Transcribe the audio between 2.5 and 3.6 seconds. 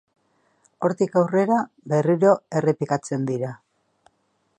errepikatzen dira.